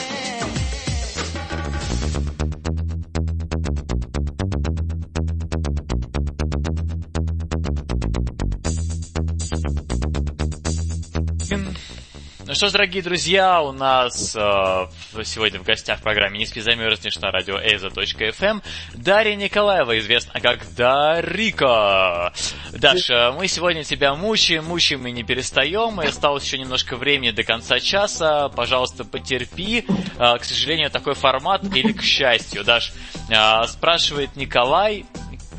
[12.51, 14.87] Ну что ж, дорогие друзья, у нас э,
[15.23, 18.61] сегодня в гостях в программе «Не спи, замерзнешь» на радио Эйза.фм
[18.93, 22.33] Дарья Николаева, известна как Дарика.
[22.73, 27.43] Даша, мы сегодня тебя мучаем, мучаем и не перестаем, и осталось еще немножко времени до
[27.43, 29.85] конца часа, пожалуйста, потерпи.
[30.19, 32.65] Э, к сожалению, такой формат или к счастью.
[32.65, 32.91] Даш,
[33.29, 35.05] э, спрашивает Николай,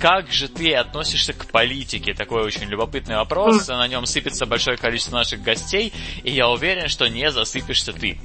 [0.02, 2.12] как же ты относишься к политике?
[2.12, 3.68] Такой очень любопытный вопрос.
[3.68, 5.92] На нем сыпется большое количество наших гостей,
[6.24, 8.18] и я уверен, что не засыпешься ты.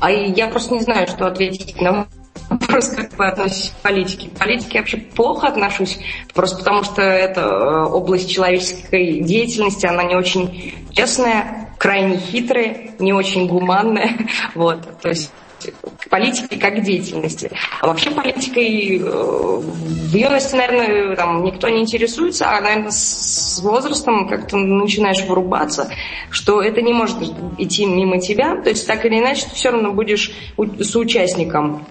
[0.00, 2.08] А я просто не знаю, что ответить на
[2.50, 4.28] вопрос, как вы относитесь к политике.
[4.30, 6.00] К политике я вообще плохо отношусь,
[6.34, 13.12] просто потому что это э, область человеческой деятельности, она не очень честная, крайне хитрая, не
[13.12, 14.16] очень гуманная.
[14.56, 15.30] Вот, то есть
[15.70, 17.50] к политике как к деятельности.
[17.80, 24.28] А вообще политикой э, в юности, наверное, там никто не интересуется, а, наверное, с возрастом
[24.28, 25.90] как-то начинаешь вырубаться,
[26.30, 27.16] что это не может
[27.58, 28.60] идти мимо тебя.
[28.62, 30.32] То есть так или иначе ты все равно будешь
[30.80, 31.86] соучастником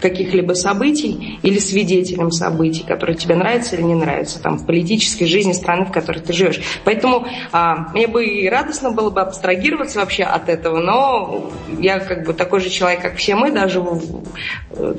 [0.00, 5.52] каких-либо событий или свидетелем событий, которые тебе нравятся или не нравятся, там, в политической жизни
[5.52, 6.60] страны, в которой ты живешь.
[6.84, 12.26] Поэтому а, мне бы и радостно было бы абстрагироваться вообще от этого, но я как
[12.26, 13.84] бы такой же человек, как все мы, даже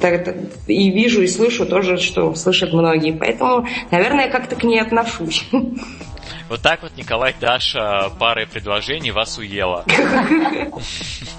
[0.01, 0.35] так,
[0.67, 3.11] и вижу, и слышу тоже, что слышат многие.
[3.11, 5.45] Поэтому, наверное, я как-то к ней отношусь.
[6.49, 9.83] Вот так вот, Николай, Даша парой предложений вас уела.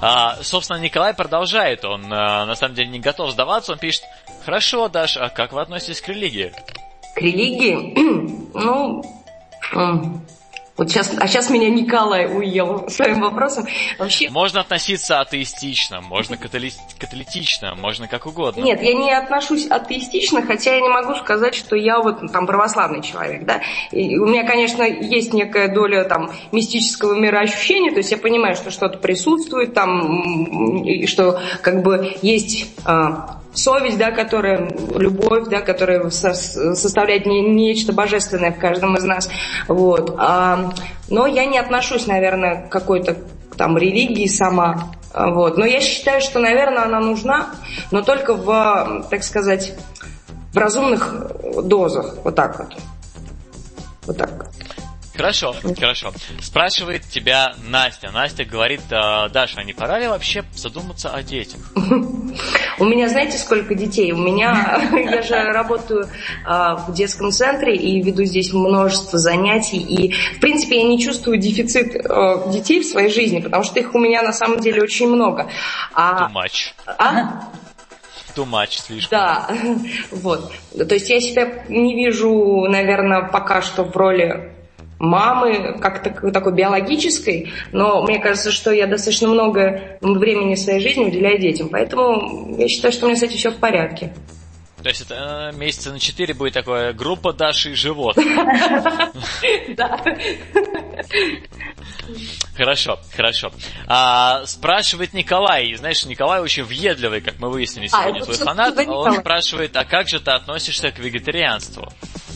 [0.00, 1.84] А, собственно, Николай продолжает.
[1.84, 3.72] Он а, на самом деле не готов сдаваться.
[3.72, 4.02] Он пишет,
[4.44, 6.52] хорошо, Даш, а как вы относитесь к религии?
[7.14, 7.94] К религии?
[8.54, 9.02] ну,
[10.76, 13.66] вот сейчас, а сейчас меня Николай уел своим вопросом.
[13.96, 14.28] Вообще...
[14.30, 16.72] Можно относиться атеистично, можно католи...
[16.98, 18.60] католитично, можно как угодно.
[18.60, 23.02] Нет, я не отношусь атеистично, хотя я не могу сказать, что я вот там православный
[23.02, 23.62] человек, да.
[23.92, 28.72] И у меня, конечно, есть некая доля там мистического мироощущения, то есть я понимаю, что
[28.72, 32.66] что-то присутствует там, и что как бы есть...
[32.84, 39.04] А, совесть, да, которая, любовь, да, которая со- составляет не, нечто божественное в каждом из
[39.04, 39.28] нас.
[39.68, 40.14] Вот.
[40.18, 40.72] А,
[41.08, 43.16] но я не отношусь, наверное, к какой-то
[43.56, 44.92] там религии сама.
[45.14, 45.56] Вот.
[45.56, 47.50] Но я считаю, что, наверное, она нужна,
[47.90, 49.72] но только в, так сказать,
[50.52, 51.14] в разумных
[51.62, 52.16] дозах.
[52.24, 52.76] Вот так вот.
[54.06, 54.50] Вот так.
[55.16, 56.12] Хорошо, хорошо.
[56.40, 58.10] Спрашивает тебя Настя.
[58.10, 61.60] Настя говорит, «А, Даша, а не пора ли вообще задуматься о детях?
[62.78, 64.12] У меня, знаете, сколько детей?
[64.12, 66.08] У меня, я же работаю
[66.44, 69.78] а, в детском центре и веду здесь множество занятий.
[69.78, 73.94] И, в принципе, я не чувствую дефицит а, детей в своей жизни, потому что их
[73.94, 75.50] у меня на самом деле очень много.
[75.92, 76.74] А, Too much.
[76.86, 77.50] а?
[78.34, 79.18] Too much слишком.
[79.18, 79.48] Да,
[80.10, 80.52] вот.
[80.76, 84.53] То есть я себя не вижу, наверное, пока что в роли
[85.04, 91.04] мамы, как так- такой биологической, но мне кажется, что я достаточно много времени своей жизни
[91.04, 94.12] уделяю детям, поэтому я считаю, что у меня с этим все в порядке.
[94.82, 98.18] То есть это э, месяца на 4 будет такая группа Даши и живот.
[99.76, 99.98] Да.
[102.56, 103.50] Хорошо, хорошо.
[103.86, 105.74] А, спрашивает Николай.
[105.74, 108.74] Знаешь, Николай очень въедливый, как мы выяснили А, сегодня, это твой фанат.
[108.74, 111.88] за Он спрашивает, а как же ты относишься к вегетарианству?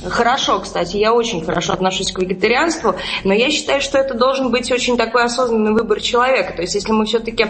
[0.05, 4.71] Хорошо, кстати, я очень хорошо отношусь к вегетарианству, но я считаю, что это должен быть
[4.71, 6.55] очень такой осознанный выбор человека.
[6.55, 7.47] То есть, если мы все-таки...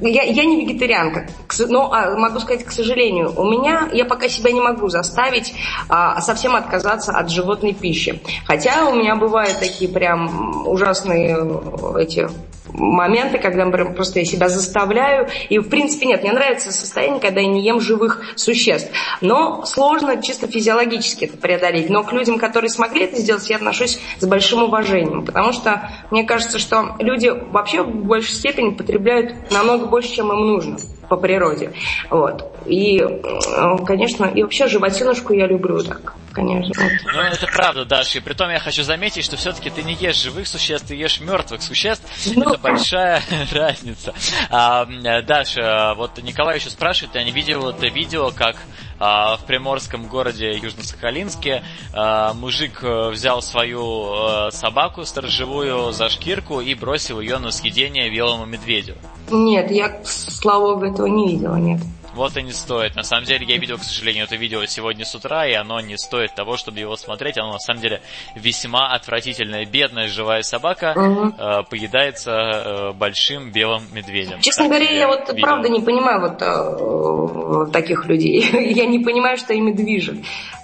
[0.00, 1.28] Я, я не вегетарианка,
[1.68, 5.54] но а, могу сказать, к сожалению, у меня, я пока себя не могу заставить
[5.88, 8.22] а, совсем отказаться от животной пищи.
[8.46, 12.28] Хотя у меня бывают такие прям ужасные э, эти
[12.72, 15.28] моменты, когда просто я себя заставляю.
[15.48, 18.90] И, в принципе, нет, мне нравится состояние, когда я не ем живых существ.
[19.20, 21.90] Но сложно чисто физиологически это преодолеть.
[21.90, 25.24] Но к людям, которые смогли это сделать, я отношусь с большим уважением.
[25.24, 30.46] Потому что мне кажется, что люди вообще в большей степени потребляют намного больше, чем им
[30.46, 30.78] нужно
[31.14, 31.72] по природе.
[32.10, 32.52] Вот.
[32.66, 36.82] И, э, конечно, и вообще животинушку я люблю так, конечно.
[36.82, 36.92] Вот.
[37.14, 38.18] Ну, это правда, Даша.
[38.18, 41.20] И при том я хочу заметить, что все-таки ты не ешь живых существ, ты ешь
[41.20, 42.04] мертвых существ.
[42.34, 42.50] Ну.
[42.50, 43.22] Это большая
[43.52, 44.12] разница.
[44.50, 48.56] А, э, Даша, вот Николай еще спрашивает, я не видел это видео, как
[48.98, 56.74] в приморском городе Южно-Сахалинске а, мужик э, взял свою э, собаку сторожевую за шкирку и
[56.74, 58.94] бросил ее на съедение белому медведю.
[59.30, 61.80] Нет, я, слава богу, этого не видела, нет.
[62.14, 62.94] Вот и не стоит.
[62.96, 65.98] На самом деле, я видел, к сожалению, это видео сегодня с утра, и оно не
[65.98, 67.38] стоит того, чтобы его смотреть.
[67.38, 68.00] Оно, на самом деле,
[68.36, 69.64] весьма отвратительное.
[69.66, 71.34] Бедная живая собака Мгм.
[71.38, 74.40] э, поедается э, большим белым медведем.
[74.40, 75.42] Честно Так, говоря, я вот видел.
[75.42, 78.40] правда не понимаю вот э, таких людей.
[78.74, 80.16] Я не понимаю, что ими движет.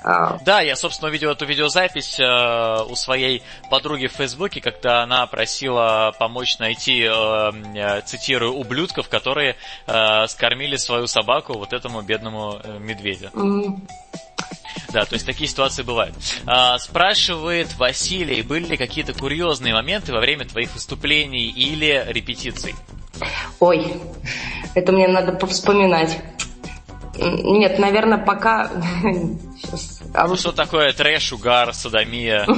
[0.03, 5.27] А, Да, я, собственно, увидел эту видеозапись э, у своей подруги в Фейсбуке, когда она
[5.27, 12.61] просила помочь найти, э, э, цитирую, ублюдков, которые э, скормили свою собаку вот этому бедному
[12.62, 13.31] э, медведю.
[14.92, 16.14] Да, то есть такие ситуации бывают.
[16.46, 22.74] А, спрашивает Василий, были ли какие-то курьезные моменты во время твоих выступлений или репетиций?
[23.61, 24.00] Ой,
[24.74, 26.18] это мне надо повспоминать.
[27.16, 28.70] Нет, наверное, пока...
[29.62, 30.01] Сейчас.
[30.14, 32.46] А Ну, вот что такое трэш, угар, садомия?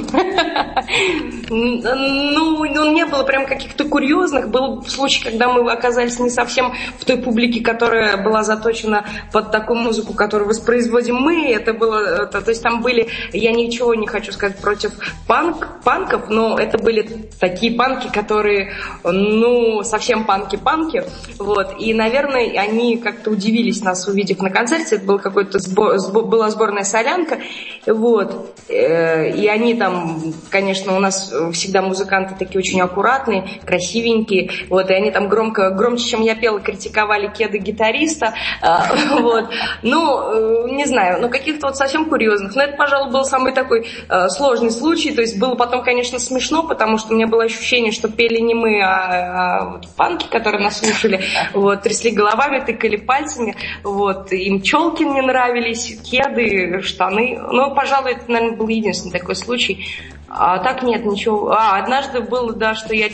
[1.49, 4.49] Ну, ну, не было прям каких-то курьезных.
[4.49, 9.79] Был случай, когда мы оказались не совсем в той публике, которая была заточена под такую
[9.79, 11.51] музыку, которую воспроизводим мы.
[11.51, 14.91] Это было, то есть там были, я ничего не хочу сказать против
[15.27, 21.03] панк, панков, но это были такие панки, которые, ну, совсем панки-панки.
[21.37, 21.75] Вот.
[21.79, 24.95] И, наверное, они как-то удивились нас, увидев на концерте.
[24.95, 27.39] Это был какой-то была сборная солянка.
[27.87, 28.55] Вот.
[28.69, 34.51] Э, И они там, конечно, у нас всегда музыканты такие очень аккуратные, красивенькие.
[34.69, 34.89] Вот.
[34.89, 38.33] И они там громко, громче, чем я пела, критиковали кеды гитариста.
[38.61, 38.85] А,
[39.23, 39.49] Вот.
[39.81, 42.55] Ну, э, не знаю, но каких-то вот совсем курьезных.
[42.55, 45.11] Но это, пожалуй, был самый такой э, сложный случай.
[45.11, 48.53] То есть было потом, конечно, смешно, потому что у меня было ощущение, что пели не
[48.53, 51.21] мы, а, а вот панки, которые нас слушали.
[51.53, 51.81] Вот.
[51.81, 53.55] Трясли головами, тыкали пальцами.
[53.83, 54.31] Вот.
[54.31, 57.39] Им челки не нравились, кеды, штаны.
[57.51, 59.87] Ну, пожалуй, это, наверное, был единственный такой случай.
[60.27, 61.51] А так нет, ничего.
[61.51, 63.09] А, однажды было, да, что я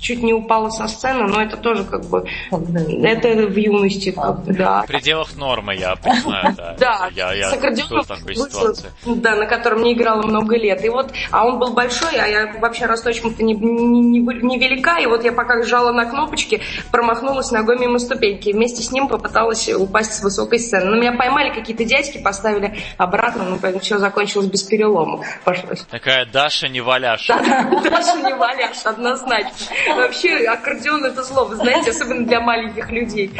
[0.00, 2.26] чуть не упала со сцены, но это тоже как бы...
[2.50, 4.82] Это в юности, как бы, да.
[4.82, 6.76] В пределах нормы, я понимаю, да.
[6.80, 8.04] Да, Я, я с аккордеоном
[9.04, 10.84] да, на котором не играла много лет.
[10.84, 14.98] И вот, а он был большой, а я вообще росточком-то не, не, не, не велика,
[14.98, 19.08] и вот я пока жала на кнопочки, промахнулась ногой мимо ступеньки, и вместе с ним
[19.08, 20.86] попыталась упасть с высокой сцены.
[20.86, 25.26] Но меня поймали какие-то дядьки, поставили обратно, ну, поэтому все закончилось без переломов.
[25.44, 25.82] Пошлось.
[25.90, 27.26] Такая Даша не валяш.
[27.26, 27.42] Даже
[28.22, 29.50] не валяш, однозначно.
[29.94, 33.32] Вообще, аккордеон это зло, вы знаете, особенно для маленьких людей.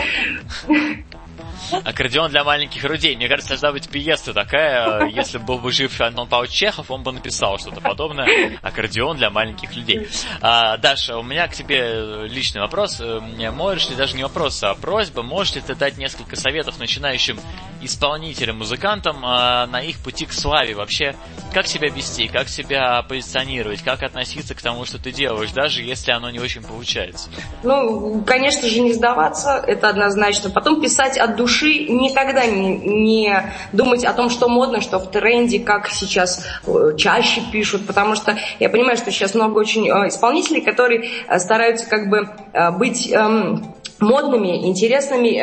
[1.85, 3.15] Аккордеон для маленьких людей.
[3.17, 5.07] Мне кажется, должна быть пьеса такая.
[5.07, 8.59] Если был бы жив Антон Павлович Чехов, он бы написал что-то подобное.
[8.63, 10.09] Аккордеон для маленьких людей.
[10.41, 13.01] А, Даша, у меня к тебе личный вопрос.
[13.01, 17.39] Можешь ли, даже не вопрос, а просьба, можешь ли ты дать несколько советов начинающим
[17.81, 20.75] исполнителям, музыкантам а, на их пути к славе?
[20.75, 21.15] Вообще,
[21.53, 26.13] как себя вести, как себя позиционировать, как относиться к тому, что ты делаешь, даже если
[26.13, 27.29] оно не очень получается?
[27.63, 30.51] Ну, конечно же, не сдаваться, это однозначно.
[30.51, 35.61] Потом писать от души, никогда не, не думать о том, что модно, что в тренде,
[35.61, 40.61] как сейчас э, чаще пишут, потому что я понимаю, что сейчас много очень э, исполнителей,
[40.61, 42.29] которые э, стараются как бы
[42.79, 45.39] быть эм, модными, интересными.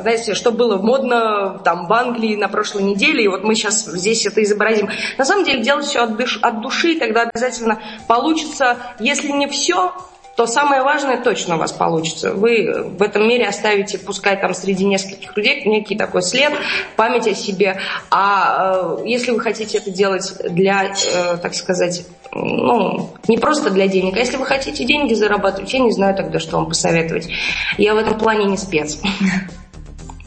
[0.00, 4.26] Знаете, что было модно там в Англии на прошлой неделе, и вот мы сейчас здесь
[4.26, 4.88] это изобразим.
[5.16, 9.94] На самом деле делать все от, от души, тогда обязательно получится, если не все,
[10.38, 12.32] то самое важное точно у вас получится.
[12.32, 16.52] Вы в этом мире оставите, пускай там среди нескольких людей, некий такой след,
[16.94, 17.80] память о себе.
[18.08, 23.88] А э, если вы хотите это делать для, э, так сказать, ну, не просто для
[23.88, 27.28] денег, а если вы хотите деньги зарабатывать, я не знаю тогда, что вам посоветовать.
[27.76, 29.00] Я в этом плане не спец.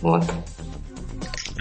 [0.01, 0.23] Вот.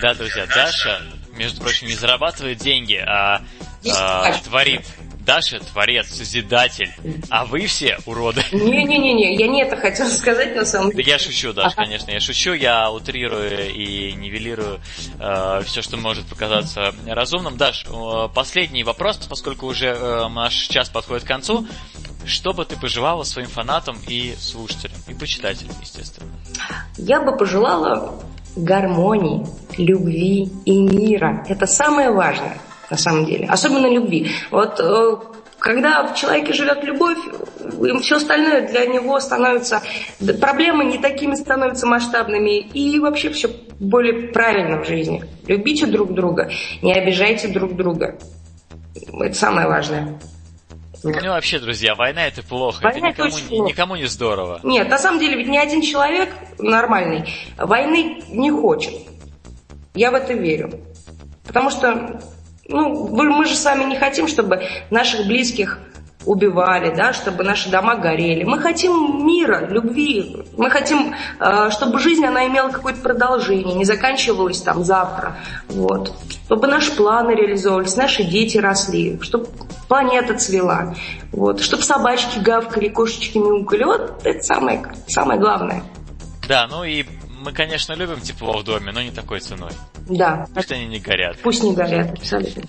[0.01, 1.03] Да, друзья, Даша,
[1.37, 3.43] между прочим, не зарабатывает деньги, а,
[3.87, 4.81] а творит
[5.31, 6.93] Даша творец, созидатель,
[7.31, 8.43] а вы все уроды.
[8.51, 11.05] Не-не-не, я не это хотела сказать на самом деле.
[11.05, 14.81] Да я шучу, Даша, конечно, я шучу, я утрирую и нивелирую
[15.21, 17.57] э, все, что может показаться разумным.
[17.57, 21.65] Даш, э, последний вопрос, поскольку уже э, наш час подходит к концу.
[22.27, 26.29] Что бы ты пожелала своим фанатам и слушателям, и почитателям, естественно?
[26.99, 28.21] Я бы пожелала
[28.57, 29.47] гармонии,
[29.79, 31.47] любви и мира.
[31.49, 32.59] Это самое важное
[32.91, 33.47] на самом деле.
[33.47, 34.31] Особенно любви.
[34.51, 35.17] Вот э,
[35.61, 37.19] когда в человеке живет любовь,
[38.03, 39.83] все остальное для него становится...
[40.41, 42.59] Проблемы не такими становятся масштабными.
[42.59, 45.25] И вообще все более правильно в жизни.
[45.47, 46.51] Любите друг друга,
[46.83, 48.19] не обижайте друг друга.
[48.95, 50.19] Это самое важное.
[51.03, 52.83] Ну вообще, друзья, война это плохо.
[52.83, 54.61] Война это никому, это никому не здорово.
[54.63, 57.25] Нет, на самом деле ведь ни один человек нормальный
[57.57, 58.93] войны не хочет.
[59.95, 60.73] Я в это верю.
[61.47, 62.21] Потому что
[62.71, 65.79] ну, мы же сами не хотим, чтобы наших близких
[66.27, 68.45] убивали, да, чтобы наши дома горели.
[68.45, 70.45] Мы хотим мира, любви.
[70.57, 75.39] Мы хотим, э, чтобы жизнь, она имела какое-то продолжение, не заканчивалась там завтра.
[75.69, 76.15] Вот.
[76.45, 79.49] Чтобы наши планы реализовывались, наши дети росли, чтобы
[79.89, 80.95] планета цвела.
[81.33, 81.61] Вот.
[81.61, 83.85] Чтобы собачки гавкали, кошечки мяукали.
[83.85, 85.83] Вот это самое, самое главное.
[86.47, 87.07] Да, ну и
[87.41, 89.73] мы, конечно, любим тепло в доме, но не такой ценой.
[90.09, 90.47] Да.
[90.55, 91.39] Пусть они не горят.
[91.43, 92.63] Пусть не горят, абсолютно.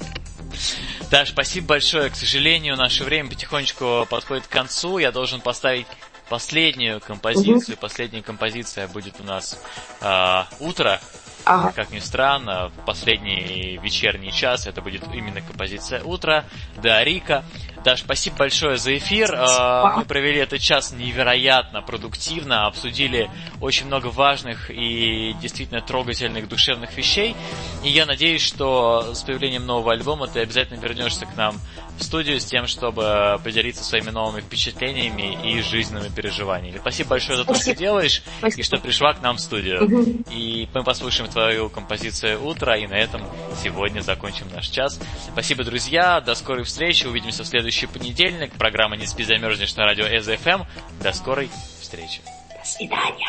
[1.09, 2.09] Даш, спасибо большое.
[2.09, 4.97] К сожалению, наше время потихонечку подходит к концу.
[4.97, 5.87] Я должен поставить
[6.29, 7.75] последнюю композицию.
[7.75, 7.81] Угу.
[7.81, 9.61] Последняя композиция будет у нас
[10.01, 11.01] э, утро.
[11.43, 11.73] Ага.
[11.75, 16.45] Как ни странно, в последний вечерний час это будет именно композиция утро.
[16.81, 17.43] Да, Рика.
[17.83, 19.27] Даш, спасибо большое за эфир.
[19.27, 19.93] Спасибо.
[19.97, 23.29] Мы провели этот час невероятно продуктивно, обсудили
[23.59, 27.35] очень много важных и действительно трогательных душевных вещей.
[27.83, 31.59] И я надеюсь, что с появлением нового альбома ты обязательно вернешься к нам
[31.97, 36.77] в студию с тем, чтобы поделиться своими новыми впечатлениями и жизненными переживаниями.
[36.79, 38.61] Спасибо большое за то, что ты делаешь, Спасибо.
[38.61, 39.83] и что пришла к нам в студию.
[39.83, 40.23] Угу.
[40.31, 43.23] И мы послушаем твою композицию «Утро», и на этом
[43.61, 44.99] сегодня закончим наш час.
[45.31, 48.53] Спасибо, друзья, до скорой встречи, увидимся в следующий понедельник.
[48.53, 50.63] Программа «Не спи, замерзнешь» на радио СФМ.
[51.01, 51.49] До скорой
[51.79, 52.21] встречи.
[52.49, 53.27] До свидания.